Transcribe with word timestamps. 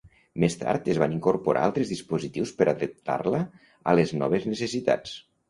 Més 0.43 0.55
tard 0.61 0.87
es 0.93 0.99
van 1.03 1.13
incorporar 1.15 1.65
altres 1.69 1.91
dispositius 1.93 2.55
per 2.63 2.67
adaptar-la 2.73 3.43
a 3.93 3.97
les 4.01 4.17
noves 4.23 4.51
necessitats. 4.55 5.17